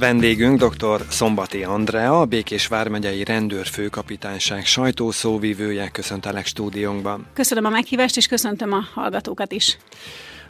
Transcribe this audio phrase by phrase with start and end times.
[0.00, 1.04] Vendégünk dr.
[1.08, 5.88] Szombati Andrea, Békés Vármegyei Rendőrfőkapitányság sajtószóvivője.
[5.88, 7.26] Köszöntelek stúdiónkban.
[7.34, 9.78] Köszönöm a meghívást, és köszöntöm a hallgatókat is.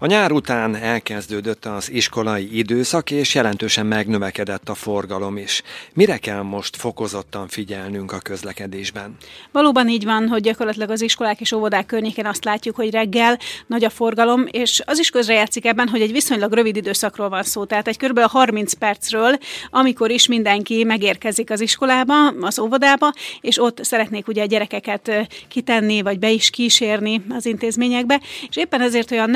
[0.03, 5.63] A nyár után elkezdődött az iskolai időszak, és jelentősen megnövekedett a forgalom is.
[5.95, 9.17] Mire kell most fokozottan figyelnünk a közlekedésben?
[9.53, 13.85] Valóban így van, hogy gyakorlatilag az iskolák és óvodák környékén azt látjuk, hogy reggel nagy
[13.85, 17.89] a forgalom, és az is közrejátszik ebben, hogy egy viszonylag rövid időszakról van szó, tehát
[17.89, 18.19] egy kb.
[18.19, 19.39] 30 percről,
[19.71, 26.03] amikor is mindenki megérkezik az iskolába, az óvodába, és ott szeretnék ugye a gyerekeket kitenni,
[26.03, 29.31] vagy be is kísérni az intézményekbe, és éppen ezért olyan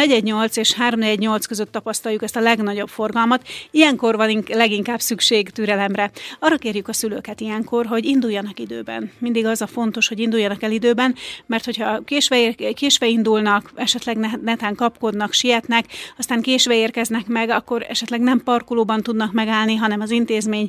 [0.55, 3.47] 418 és 3-4-8 között tapasztaljuk ezt a legnagyobb forgalmat.
[3.71, 6.11] Ilyenkor van leginkább szükség türelemre.
[6.39, 9.13] Arra kérjük a szülőket ilyenkor, hogy induljanak időben.
[9.19, 11.15] Mindig az a fontos, hogy induljanak el időben,
[11.47, 15.85] mert hogyha késve, késve indulnak, esetleg netán kapkodnak, sietnek,
[16.19, 20.69] aztán késve érkeznek meg, akkor esetleg nem parkolóban tudnak megállni, hanem az intézmény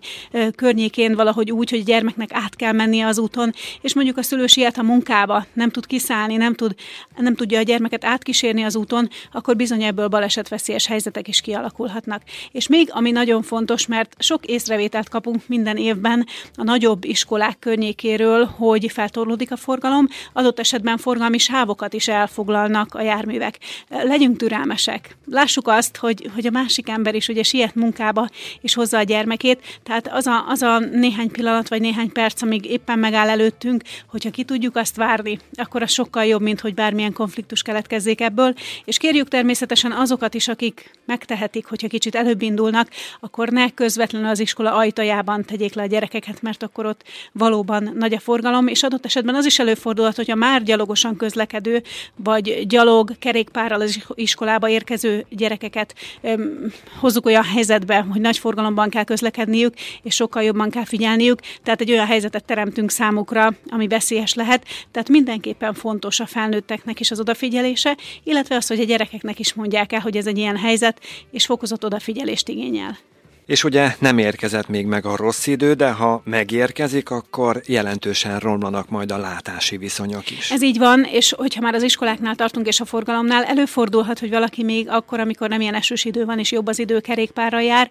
[0.55, 4.77] környékén valahogy úgy, hogy gyermeknek át kell mennie az úton, és mondjuk a szülő siet
[4.77, 6.75] a munkába, nem tud kiszállni, nem, tud,
[7.17, 12.21] nem tudja a gyermeket átkísérni az úton, akkor bizony bizony ebből balesetveszélyes helyzetek is kialakulhatnak.
[12.51, 18.45] És még, ami nagyon fontos, mert sok észrevételt kapunk minden évben a nagyobb iskolák környékéről,
[18.45, 23.59] hogy feltorlódik a forgalom, adott esetben forgalmi sávokat is elfoglalnak a járművek.
[23.89, 25.17] Legyünk türelmesek.
[25.25, 28.29] Lássuk azt, hogy, hogy a másik ember is ugye siet munkába
[28.61, 32.65] és hozza a gyermekét, tehát az a, az a néhány pillanat vagy néhány perc, amíg
[32.65, 37.13] éppen megáll előttünk, hogyha ki tudjuk azt várni, akkor az sokkal jobb, mint hogy bármilyen
[37.13, 38.53] konfliktus keletkezzék ebből,
[38.85, 44.27] és kérjük természetesen természetesen azokat is, akik megtehetik, hogyha kicsit előbb indulnak, akkor ne közvetlenül
[44.27, 48.83] az iskola ajtajában tegyék le a gyerekeket, mert akkor ott valóban nagy a forgalom, és
[48.83, 51.83] adott esetben az is előfordulhat, hogyha már gyalogosan közlekedő,
[52.15, 59.03] vagy gyalog, kerékpárral az iskolába érkező gyerekeket öm, hozzuk olyan helyzetbe, hogy nagy forgalomban kell
[59.03, 64.65] közlekedniük, és sokkal jobban kell figyelniük, tehát egy olyan helyzetet teremtünk számukra, ami veszélyes lehet,
[64.91, 69.91] tehát mindenképpen fontos a felnőtteknek is az odafigyelése, illetve az, hogy a gyerekeknek is mondják
[69.91, 71.01] el, hogy ez egy ilyen helyzet,
[71.31, 72.97] és fokozott odafigyelést igényel.
[73.45, 78.89] És ugye nem érkezett még meg a rossz idő, de ha megérkezik, akkor jelentősen romlanak
[78.89, 80.51] majd a látási viszonyok is.
[80.51, 84.63] Ez így van, és hogyha már az iskoláknál tartunk és a forgalomnál, előfordulhat, hogy valaki
[84.63, 87.89] még akkor, amikor nem ilyen esős idő van, és jobb az idő kerékpárra jár,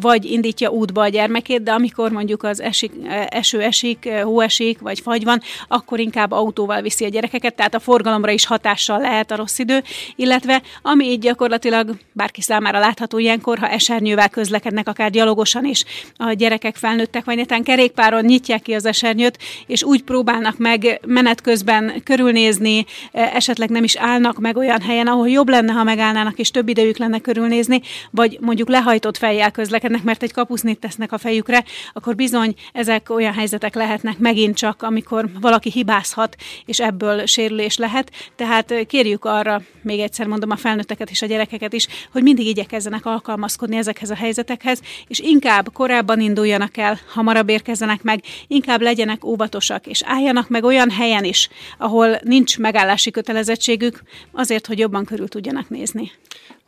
[0.00, 2.92] vagy indítja útba a gyermekét, de amikor mondjuk az esik,
[3.28, 7.80] eső esik, hó esik, vagy fagy van, akkor inkább autóval viszi a gyerekeket, tehát a
[7.80, 9.82] forgalomra is hatással lehet a rossz idő,
[10.16, 15.84] illetve ami így gyakorlatilag bárki számára látható ilyenkor, ha esernyővel közlekednek mennek akár gyalogosan is
[16.16, 21.40] a gyerekek felnőttek, vagy netán kerékpáron nyitják ki az esernyőt, és úgy próbálnak meg menet
[21.40, 26.38] közben körülnézni, e, esetleg nem is állnak meg olyan helyen, ahol jobb lenne, ha megállnának,
[26.38, 27.80] és több idejük lenne körülnézni,
[28.10, 33.32] vagy mondjuk lehajtott fejjel közlekednek, mert egy kapusznit tesznek a fejükre, akkor bizony ezek olyan
[33.32, 38.10] helyzetek lehetnek megint csak, amikor valaki hibázhat, és ebből sérülés lehet.
[38.36, 43.06] Tehát kérjük arra, még egyszer mondom a felnőtteket és a gyerekeket is, hogy mindig igyekezzenek
[43.06, 49.24] alkalmazkodni ezekhez a helyzetekhez, ez, és inkább korábban induljanak el, hamarabb érkezzenek meg, inkább legyenek
[49.24, 51.48] óvatosak, és álljanak meg olyan helyen is,
[51.78, 56.12] ahol nincs megállási kötelezettségük, azért, hogy jobban körül tudjanak nézni.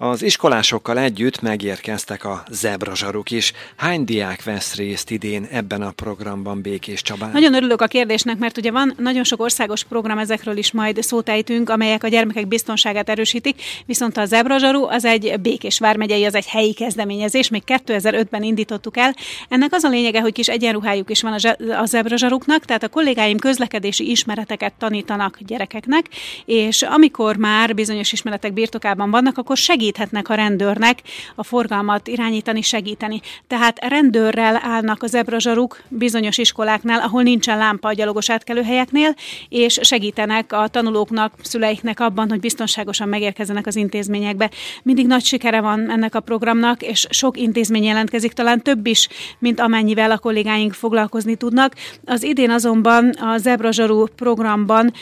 [0.00, 3.52] Az iskolásokkal együtt megérkeztek a zebrazsaruk is.
[3.76, 7.30] Hány diák vesz részt idén ebben a programban Békés Csabán?
[7.32, 11.70] Nagyon örülök a kérdésnek, mert ugye van nagyon sok országos program, ezekről is majd szótejtünk,
[11.70, 16.72] amelyek a gyermekek biztonságát erősítik, viszont a zebrazsaru az egy Békés vármegyei, az egy helyi
[16.72, 17.64] kezdeményezés, még
[17.98, 19.14] 2005-ben indítottuk el.
[19.48, 21.36] Ennek az a lényege, hogy kis egyenruhájuk is van
[21.80, 26.06] a zebrazsaruknak, tehát a kollégáim közlekedési ismereteket tanítanak gyerekeknek,
[26.44, 30.98] és amikor már bizonyos ismeretek birtokában vannak, akkor segíthetnek a rendőrnek
[31.34, 33.20] a forgalmat irányítani, segíteni.
[33.46, 39.14] Tehát rendőrrel állnak az ebrazsaruk bizonyos iskoláknál, ahol nincsen lámpa a gyalogos átkelőhelyeknél,
[39.48, 44.50] és segítenek a tanulóknak, szüleiknek abban, hogy biztonságosan megérkezzenek az intézményekbe.
[44.82, 49.08] Mindig nagy sikere van ennek a programnak, és sok intézmény jelentkezik, talán több is,
[49.38, 51.74] mint amennyivel a kollégáink foglalkozni tudnak.
[52.04, 54.92] Az idén azonban a Zebrazsaru programban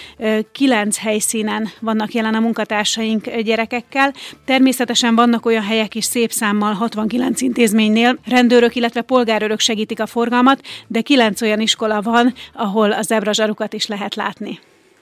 [0.53, 4.13] kilenc helyszínen vannak jelen a munkatársaink gyerekekkel.
[4.45, 10.61] Természetesen vannak olyan helyek is szép számmal 69 intézménynél, rendőrök, illetve polgárőrök segítik a forgalmat,
[10.87, 14.59] de kilenc olyan iskola van, ahol a zebrazsarukat is lehet látni.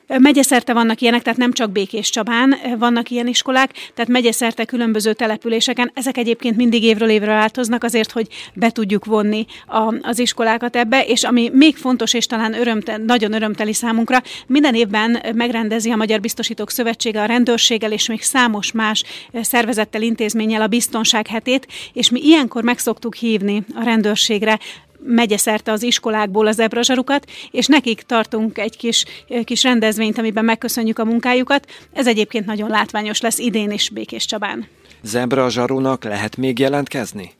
[0.06, 5.90] Megyeszerte vannak ilyenek, tehát nem csak Békés Csabán vannak ilyen iskolák, tehát megyeszerte különböző településeken.
[5.94, 11.04] Ezek egyébként mindig évről évre változnak azért, hogy be tudjuk vonni a, az iskolákat ebbe,
[11.04, 16.20] és ami még fontos, és talán örömte, nagyon örömteli számunkra, minden évben megrendezi a Magyar
[16.20, 22.20] Biztosítók Szövetsége a rendőrséggel és még számos más szervezettel, intézménnyel a biztonság hetét, és mi
[22.20, 24.58] ilyenkor meg szoktuk hívni a rendőrségre
[25.06, 29.04] megye szerte az iskolákból az ebrazsarukat, és nekik tartunk egy kis,
[29.44, 31.66] kis rendezvényt, amiben megköszönjük a munkájukat.
[31.92, 34.68] Ez egyébként nagyon látványos lesz idén is Békés Csabán.
[35.04, 37.32] Zebra zsarúnak lehet még jelentkezni?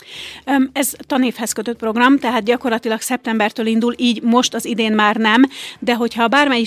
[0.72, 5.42] Ez tanévhez kötött program, tehát gyakorlatilag szeptembertől indul, így most az idén már nem,
[5.78, 6.62] de hogyha bármely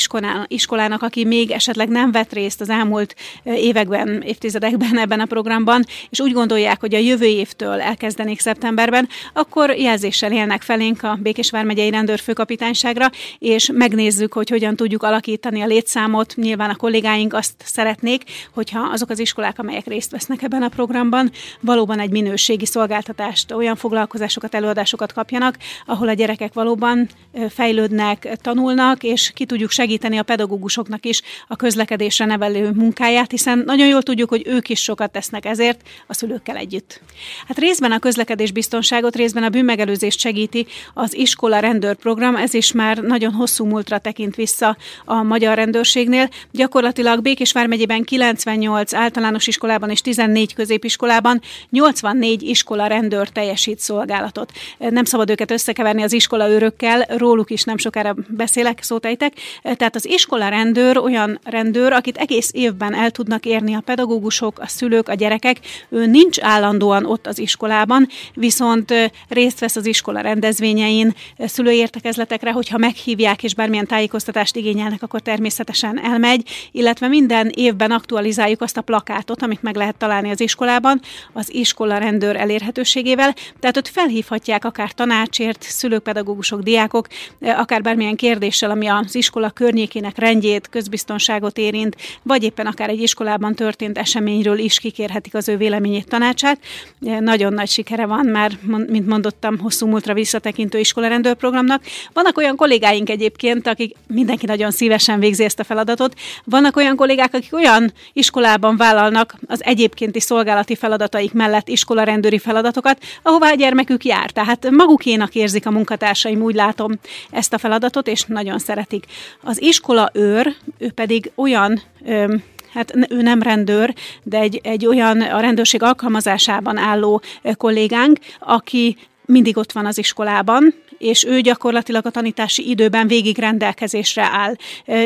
[0.47, 6.19] iskolának, aki még esetleg nem vett részt az elmúlt években, évtizedekben ebben a programban, és
[6.19, 10.61] úgy gondolják, hogy a jövő évtől elkezdenék szeptemberben, akkor jelzéssel élnek
[10.95, 16.35] felénk a Békés Vármegyei Rendőrfőkapitányságra, és megnézzük, hogy hogyan tudjuk alakítani a létszámot.
[16.35, 18.23] Nyilván a kollégáink azt szeretnék,
[18.53, 23.75] hogyha azok az iskolák, amelyek részt vesznek ebben a programban valóban egy minőségi szolgáltatást, olyan
[23.75, 27.09] foglalkozásokat, előadásokat kapjanak, ahol a gyerekek valóban
[27.49, 33.87] fejlődnek, tanulnak, és ki tudjuk segíteni a pedagógusoknak is a közlekedésre nevelő munkáját, hiszen nagyon
[33.87, 37.01] jól tudjuk, hogy ők is sokat tesznek ezért a szülőkkel együtt.
[37.47, 42.97] Hát részben a közlekedés biztonságot, részben a bűnmegelőzést segíti az iskola rendőrprogram, ez is már
[42.97, 46.29] nagyon hosszú múltra tekint vissza a magyar rendőrségnél.
[46.51, 54.51] Gyakorlatilag Békés vármegyében 98 általános iskolában és 14 közé középiskolában 84 iskola rendőr teljesít szolgálatot.
[54.77, 59.33] Nem szabad őket összekeverni az iskola őrökkel, róluk is nem sokára beszélek, szótejtek.
[59.61, 64.67] Tehát az iskola rendőr olyan rendőr, akit egész évben el tudnak érni a pedagógusok, a
[64.67, 65.57] szülők, a gyerekek.
[65.89, 68.93] Ő nincs állandóan ott az iskolában, viszont
[69.29, 70.21] részt vesz az iskola
[70.57, 78.61] rendezvényein, szülőértekezletekre, hogyha meghívják és bármilyen tájékoztatást igényelnek, akkor természetesen elmegy, illetve minden évben aktualizáljuk
[78.61, 81.01] azt a plakátot, amit meg lehet találni az iskolában,
[81.33, 87.07] az iskola rendőr elérhetőségével, tehát ott felhívhatják akár tanácsért, szülők, pedagógusok, diákok,
[87.39, 93.01] eh, akár bármilyen kérdéssel, ami az iskola környékének rendjét, közbiztonságot érint, vagy éppen akár egy
[93.01, 96.59] iskolában történt eseményről is kikérhetik az ő véleményét, tanácsát.
[97.01, 98.51] Eh, nagyon nagy sikere van már,
[98.87, 100.13] mint mondottam, hosszú múltra
[100.47, 101.83] visszatekintő iskolarendőrprogramnak.
[102.13, 106.13] Vannak olyan kollégáink egyébként, akik mindenki nagyon szívesen végzi ezt a feladatot.
[106.43, 112.37] Vannak olyan kollégák, akik olyan iskolában vállalnak az egyébkénti szolgálat szolgálati feladataik mellett iskola rendőri
[112.37, 114.31] feladatokat, ahová a gyermekük jár.
[114.31, 116.91] Tehát magukénak érzik a munkatársaim, úgy látom
[117.31, 119.05] ezt a feladatot, és nagyon szeretik.
[119.43, 122.35] Az iskola őr, ő pedig olyan ö,
[122.73, 127.21] hát ő nem rendőr, de egy, egy olyan a rendőrség alkalmazásában álló
[127.57, 134.23] kollégánk, aki mindig ott van az iskolában, és ő gyakorlatilag a tanítási időben végig rendelkezésre
[134.31, 134.55] áll.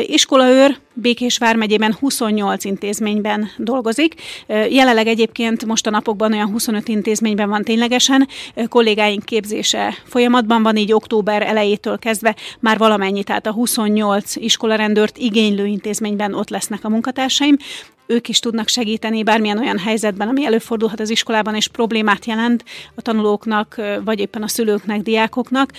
[0.06, 4.14] Iskolaőr Békés vármegyében 28 intézményben dolgozik.
[4.48, 8.28] Jelenleg egyébként most a napokban olyan 25 intézményben van ténylegesen.
[8.68, 15.66] Kollégáink képzése folyamatban van, így október elejétől kezdve már valamennyi, tehát a 28 iskolarendőrt igénylő
[15.66, 17.56] intézményben ott lesznek a munkatársaim
[18.12, 22.64] ők is tudnak segíteni bármilyen olyan helyzetben, ami előfordulhat az iskolában, és problémát jelent
[22.94, 25.70] a tanulóknak, vagy éppen a szülőknek, diákoknak,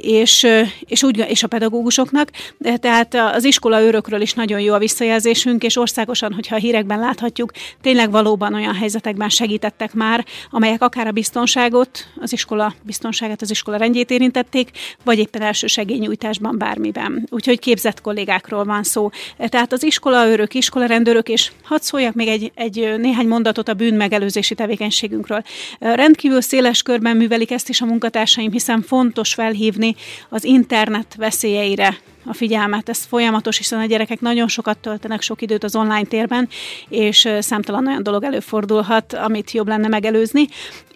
[0.00, 0.46] és,
[0.80, 2.30] és, úgy, és a pedagógusoknak.
[2.76, 7.50] Tehát az iskola őrökről is nagyon jó a visszajelzésünk, és országosan, hogyha a hírekben láthatjuk,
[7.80, 13.76] tényleg valóban olyan helyzetekben segítettek már, amelyek akár a biztonságot, az iskola biztonságát, az iskola
[13.76, 14.70] rendjét érintették,
[15.04, 17.26] vagy éppen első segélynyújtásban bármiben.
[17.30, 19.10] Úgyhogy képzett kollégákról van szó.
[19.36, 23.74] Tehát az iskola őrök, iskola rendőrök és hadd szóljak még egy, egy néhány mondatot a
[23.74, 25.42] bűnmegelőzési tevékenységünkről.
[25.78, 29.94] Rendkívül széles körben művelik ezt is a munkatársaim, hiszen fontos felhívni
[30.28, 31.96] az internet veszélyeire
[32.28, 32.88] a figyelmet.
[32.88, 36.48] Ez folyamatos, hiszen a gyerekek nagyon sokat töltenek sok időt az online térben,
[36.88, 40.48] és számtalan olyan dolog előfordulhat, amit jobb lenne megelőzni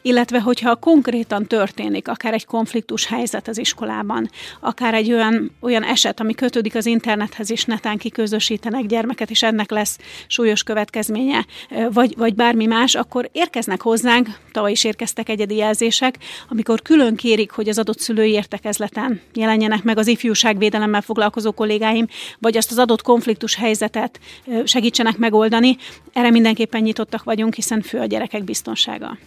[0.02, 6.20] illetve hogyha konkrétan történik akár egy konfliktus helyzet az iskolában, akár egy olyan, olyan eset,
[6.20, 11.46] ami kötődik az internethez, és netán kiközösítenek gyermeket, és ennek lesz súlyos következménye,
[11.90, 17.50] vagy, vagy bármi más, akkor érkeznek hozzánk, tavaly is érkeztek egyedi jelzések, amikor külön kérik,
[17.50, 22.06] hogy az adott szülői értekezleten jelenjenek meg az ifjúságvédelemmel foglalkozó kollégáim,
[22.38, 24.20] vagy azt az adott konfliktus helyzetet
[24.64, 25.76] segítsenek megoldani.
[26.12, 29.18] Erre mindenképpen nyitottak vagyunk, hiszen fő a gyerekek biztonsága.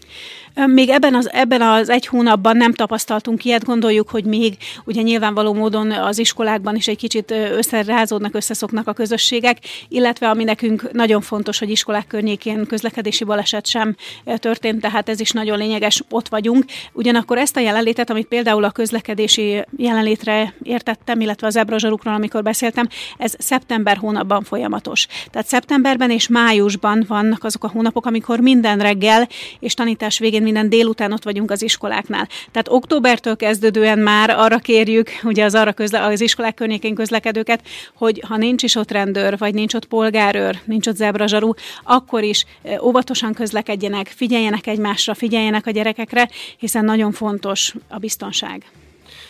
[0.55, 5.53] Még ebben az, ebben az egy hónapban nem tapasztaltunk ilyet, gondoljuk, hogy még ugye nyilvánvaló
[5.53, 9.57] módon az iskolákban is egy kicsit összerázódnak, összeszoknak a közösségek,
[9.87, 13.95] illetve ami nekünk nagyon fontos, hogy iskolák környékén közlekedési baleset sem
[14.35, 16.63] történt, tehát ez is nagyon lényeges, ott vagyunk.
[16.93, 22.87] Ugyanakkor ezt a jelenlétet, amit például a közlekedési jelenlétre értettem, illetve az ebrazsarukról, amikor beszéltem,
[23.17, 25.07] ez szeptember hónapban folyamatos.
[25.31, 29.27] Tehát szeptemberben és májusban vannak azok a hónapok, amikor minden reggel
[29.59, 32.27] és tanítás végén minden délután ott vagyunk az iskoláknál.
[32.51, 37.61] Tehát októbertől kezdődően már arra kérjük, ugye az arra közle, az iskolák környékén közlekedőket,
[37.93, 42.45] hogy ha nincs is ott rendőr, vagy nincs ott polgárőr, nincs ott zebrazsarú, akkor is
[42.81, 48.65] óvatosan közlekedjenek, figyeljenek egymásra, figyeljenek a gyerekekre, hiszen nagyon fontos a biztonság.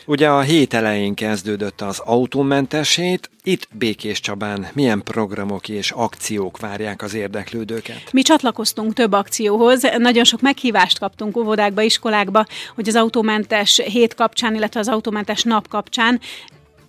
[0.06, 6.60] Ugye a hét elején kezdődött az autómentes hét, itt Békés Csabán milyen programok és akciók
[6.60, 8.02] várják az érdeklődőket?
[8.12, 14.56] Mi csatlakoztunk több akcióhoz, nagyon sok meghívást kaptunk óvodákba, iskolákba, hogy az autómentes hét kapcsán,
[14.56, 16.20] illetve az autómentes nap kapcsán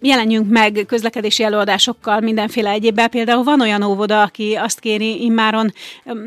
[0.07, 3.11] jelenjünk meg közlekedési előadásokkal, mindenféle egyébben.
[3.11, 5.73] Például van olyan óvoda, aki azt kéri immáron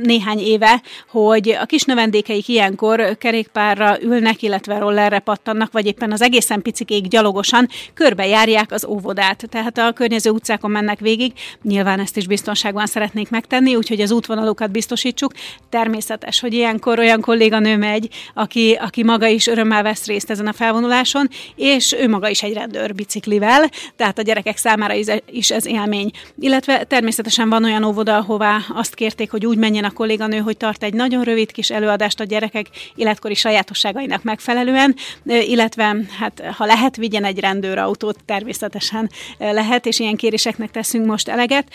[0.04, 6.22] néhány éve, hogy a kis növendékeik ilyenkor kerékpárra ülnek, illetve rollerre pattannak, vagy éppen az
[6.22, 9.44] egészen picikék gyalogosan körbejárják az óvodát.
[9.50, 11.34] Tehát a környező utcákon mennek végig.
[11.62, 15.34] Nyilván ezt is biztonságban szeretnék megtenni, úgyhogy az útvonalokat biztosítsuk.
[15.70, 20.54] Természetes, hogy ilyenkor olyan kolléganő megy, aki, aki maga is örömmel vesz részt ezen a
[20.54, 24.94] felvonuláson, és ő maga is egy rendőr biciklivel, tehát a gyerekek számára
[25.32, 26.12] is ez élmény.
[26.40, 30.84] Illetve természetesen van olyan óvoda, ahová azt kérték, hogy úgy menjen a kolléganő, hogy tart
[30.84, 34.96] egy nagyon rövid kis előadást a gyerekek életkori sajátosságainak megfelelően,
[35.26, 41.68] illetve hát ha lehet, vigyen egy rendőrautót, természetesen lehet, és ilyen kéréseknek teszünk most eleget.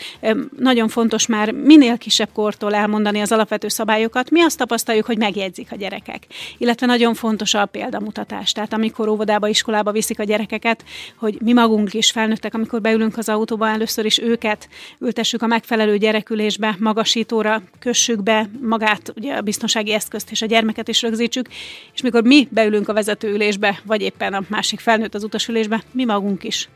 [0.59, 4.29] Nagyon fontos már minél kisebb kortól elmondani az alapvető szabályokat.
[4.29, 6.23] Mi azt tapasztaljuk, hogy megjegyzik a gyerekek.
[6.57, 8.51] Illetve nagyon fontos a példamutatás.
[8.51, 10.83] Tehát amikor óvodába, iskolába viszik a gyerekeket,
[11.15, 15.47] hogy mi magunk magunk is felnőttek, amikor beülünk az autóba, először is őket ültessük a
[15.47, 21.47] megfelelő gyerekülésbe, magasítóra, kössük be magát, ugye a biztonsági eszközt és a gyermeket is rögzítsük,
[21.93, 26.43] és mikor mi beülünk a vezetőülésbe, vagy éppen a másik felnőtt az utasülésbe, mi magunk
[26.43, 26.69] is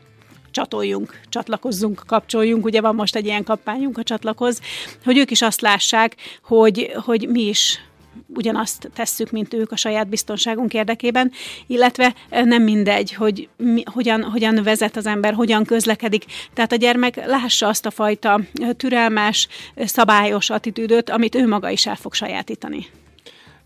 [0.50, 4.60] csatoljunk, csatlakozzunk, kapcsoljunk, ugye van most egy ilyen kampányunk a csatlakoz,
[5.04, 7.80] hogy ők is azt lássák, hogy, hogy mi is
[8.26, 11.32] ugyanazt tesszük, mint ők a saját biztonságunk érdekében,
[11.66, 16.24] illetve nem mindegy, hogy mi, hogyan, hogyan vezet az ember, hogyan közlekedik.
[16.54, 18.40] Tehát a gyermek lássa azt a fajta
[18.76, 22.86] türelmes, szabályos attitűdöt, amit ő maga is el fog sajátítani.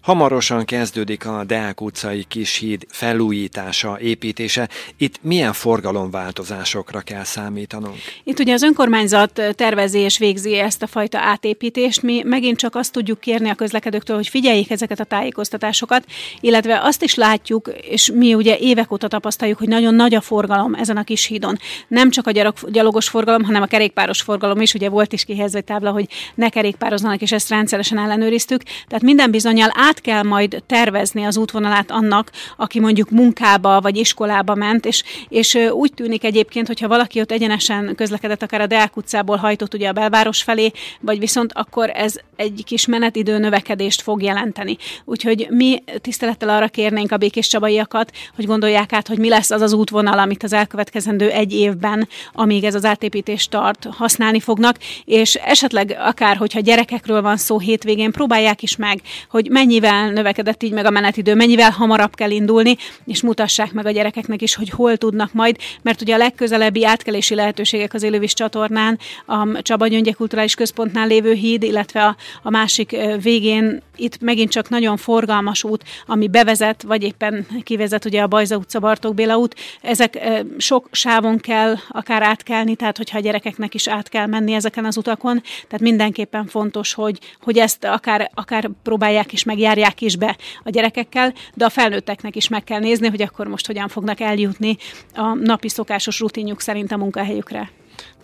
[0.05, 4.69] Hamarosan kezdődik a Deák utcai kis híd felújítása, építése.
[4.97, 7.97] Itt milyen forgalomváltozásokra kell számítanunk?
[8.25, 12.03] Itt ugye az önkormányzat tervezi és végzi ezt a fajta átépítést.
[12.03, 16.05] Mi megint csak azt tudjuk kérni a közlekedőktől, hogy figyeljék ezeket a tájékoztatásokat,
[16.41, 20.75] illetve azt is látjuk, és mi ugye évek óta tapasztaljuk, hogy nagyon nagy a forgalom
[20.75, 21.59] ezen a kis hídon.
[21.89, 24.75] Nem csak a gyalogos forgalom, hanem a kerékpáros forgalom is.
[24.75, 28.63] Ugye volt is kihelyezve tábla, hogy ne kerékpározzanak, és ezt rendszeresen ellenőriztük.
[28.63, 33.97] Tehát minden bizonyal át át kell majd tervezni az útvonalát annak, aki mondjuk munkába vagy
[33.97, 38.97] iskolába ment, és, és úgy tűnik egyébként, hogyha valaki ott egyenesen közlekedett, akár a Deák
[38.97, 44.23] utcából hajtott ugye a belváros felé, vagy viszont akkor ez egy kis menetidő növekedést fog
[44.23, 44.77] jelenteni.
[45.05, 49.61] Úgyhogy mi tisztelettel arra kérnénk a békés csabaiakat, hogy gondolják át, hogy mi lesz az
[49.61, 55.35] az útvonal, amit az elkövetkezendő egy évben, amíg ez az átépítés tart, használni fognak, és
[55.35, 60.73] esetleg akár, hogyha gyerekekről van szó hétvégén, próbálják is meg, hogy mennyi mennyivel növekedett így
[60.73, 62.77] meg a menetidő, mennyivel hamarabb kell indulni,
[63.07, 67.35] és mutassák meg a gyerekeknek is, hogy hol tudnak majd, mert ugye a legközelebbi átkelési
[67.35, 72.97] lehetőségek az élővis csatornán, a Csaba Gyöngye Kulturális Központnál lévő híd, illetve a, a másik
[73.23, 78.57] végén itt megint csak nagyon forgalmas út, ami bevezet, vagy éppen kivezet ugye a Bajza
[78.57, 79.55] utca, Bartók Béla út.
[79.83, 80.19] Ezek
[80.59, 84.97] sok sávon kell akár átkelni, tehát hogyha a gyerekeknek is át kell menni ezeken az
[84.97, 90.37] utakon, tehát mindenképpen fontos, hogy, hogy ezt akár, akár próbálják is meg járják is be
[90.65, 94.77] a gyerekekkel, de a felnőtteknek is meg kell nézni, hogy akkor most hogyan fognak eljutni
[95.15, 97.71] a napi szokásos rutinjuk szerint a munkahelyükre.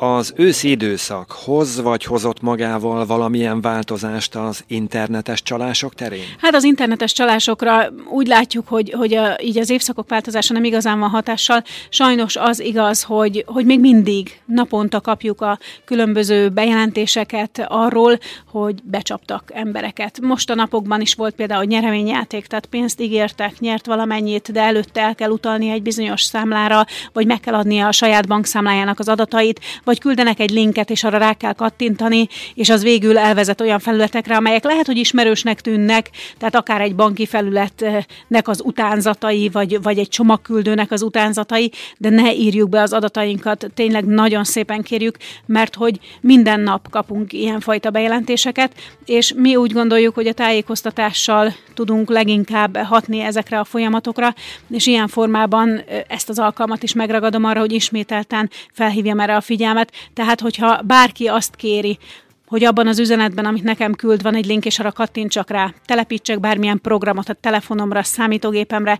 [0.02, 6.24] Az őszi időszak hoz vagy hozott magával valamilyen változást az internetes csalások terén?
[6.38, 10.98] Hát az internetes csalásokra úgy látjuk, hogy, hogy a, így az évszakok változása nem igazán
[10.98, 11.62] van hatással.
[11.88, 18.18] Sajnos az igaz, hogy, hogy még mindig naponta kapjuk a különböző bejelentéseket arról,
[18.50, 20.20] hogy becsaptak embereket.
[20.20, 25.14] Most a napokban is volt például nyereményjáték, tehát pénzt ígértek, nyert valamennyit, de előtte el
[25.14, 29.98] kell utalni egy bizonyos számlára, vagy meg kell adnia a saját bankszámlájának az adatait, vagy
[29.98, 34.64] küldenek egy linket, és arra rá kell kattintani, és az végül elvezet olyan felületekre, amelyek
[34.64, 40.90] lehet, hogy ismerősnek tűnnek, tehát akár egy banki felületnek az utánzatai, vagy, vagy egy csomagküldőnek
[40.90, 46.60] az utánzatai, de ne írjuk be az adatainkat, tényleg nagyon szépen kérjük, mert hogy minden
[46.60, 48.72] nap kapunk ilyenfajta bejelentéseket,
[49.04, 54.34] és mi úgy gondoljuk, hogy a tájékoztatással tudunk leginkább hatni ezekre a folyamatokra,
[54.70, 59.92] és ilyen formában ezt az alkalmat is megragadom arra, hogy ismételten felhívjam erre a figyelmet.
[60.14, 61.98] Tehát, hogyha bárki azt kéri,
[62.46, 66.40] hogy abban az üzenetben, amit nekem küld, van egy link, és arra kattintsak rá, telepítsek
[66.40, 68.98] bármilyen programot a telefonomra, a számítógépemre,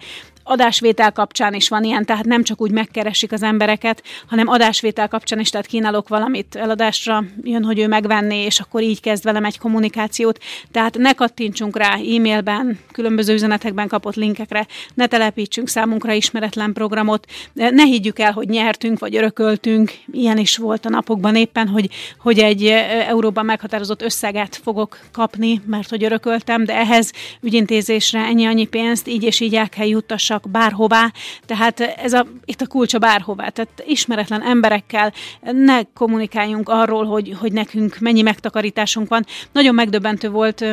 [0.50, 5.40] adásvétel kapcsán is van ilyen, tehát nem csak úgy megkeresik az embereket, hanem adásvétel kapcsán
[5.40, 9.58] is, tehát kínálok valamit eladásra, jön, hogy ő megvenné, és akkor így kezd velem egy
[9.58, 10.38] kommunikációt.
[10.72, 17.84] Tehát ne kattintsunk rá e-mailben, különböző üzenetekben kapott linkekre, ne telepítsünk számunkra ismeretlen programot, ne
[17.84, 21.88] higgyük el, hogy nyertünk, vagy örököltünk, ilyen is volt a napokban éppen, hogy,
[22.18, 22.66] hogy egy
[23.08, 29.40] euróban meghatározott összeget fogok kapni, mert hogy örököltem, de ehhez ügyintézésre ennyi-annyi pénzt így és
[29.40, 31.12] így el kell juttassak csak bárhová,
[31.46, 37.52] tehát ez a, itt a kulcsa bárhová, tehát ismeretlen emberekkel ne kommunikáljunk arról, hogy, hogy
[37.52, 39.26] nekünk mennyi megtakarításunk van.
[39.52, 40.64] Nagyon megdöbbentő volt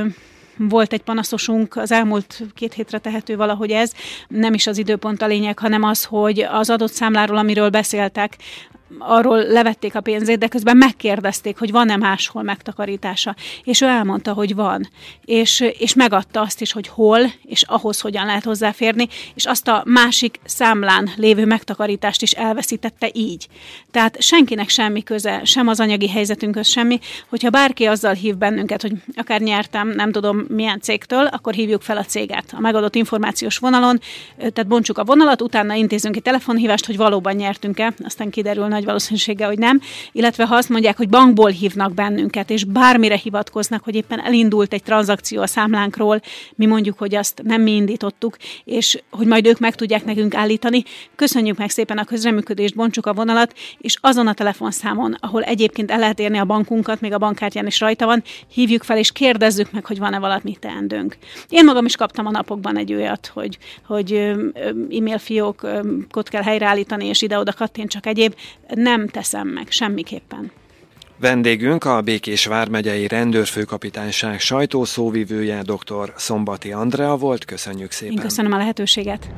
[0.60, 3.92] volt egy panaszosunk, az elmúlt két hétre tehető valahogy ez,
[4.28, 8.38] nem is az időpont a lényeg, hanem az, hogy az adott számláról, amiről beszéltek,
[9.00, 13.36] arról levették a pénzét, de közben megkérdezték, hogy van-e máshol megtakarítása.
[13.64, 14.90] És ő elmondta, hogy van.
[15.26, 19.84] És, és megadta azt is, hogy hol, és ahhoz hogyan lehet hozzáférni, és azt a
[19.86, 23.48] másik számlán lévő megtakarítást is elveszítette így.
[23.92, 28.94] Tehát senkinek semmi köze, sem az anyagi helyzetünkhöz semmi, hogyha bárki azzal hív bennünket, hogy
[29.16, 34.00] akár nyertem, nem tudom milyen cégtől, akkor hívjuk fel a céget a megadott információs vonalon,
[34.38, 39.48] tehát bontsuk a vonalat, utána intézünk egy telefonhívást, hogy valóban nyertünk-e, aztán kiderül nagy valószínűséggel,
[39.48, 39.82] hogy nem,
[40.12, 44.84] illetve ha azt mondják, hogy bankból hívnak bennünket, és bármire hivatkoznak, hogy éppen elindult egy
[44.84, 46.22] tranzakció a számlánkról,
[46.56, 50.84] mi mondjuk, hogy azt nem mi indítottuk, és hogy majd ők meg tudják nekünk állítani.
[51.16, 56.00] Köszönjük meg szépen a közreműködést, bontsuk a vonalat, és azon a telefonszámon, ahol egyébként el
[56.00, 59.86] lehet érni a bankunkat, még a bankkártyán is rajta van, hívjuk fel, és kérdezzük meg,
[59.86, 61.18] hogy van-e valami teendőnk.
[61.50, 63.58] Én magam is kaptam a napokban egy olyat, hogy,
[63.88, 64.14] hogy
[64.92, 68.36] e-mail fiókot kell helyreállítani, és ide-oda kattint csak egyéb
[68.74, 70.52] nem teszem meg semmiképpen.
[71.20, 76.14] Vendégünk a Békés Vármegyei Rendőrfőkapitányság sajtószóvivője dr.
[76.16, 77.46] Szombati Andrea volt.
[77.46, 78.14] Köszönjük szépen.
[78.14, 79.30] Én köszönöm a lehetőséget.